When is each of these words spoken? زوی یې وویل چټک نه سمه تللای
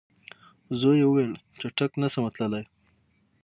زوی 0.79 0.95
یې 1.01 1.05
وویل 1.07 1.33
چټک 1.59 1.91
نه 2.01 2.07
سمه 2.13 2.29
تللای 2.35 2.63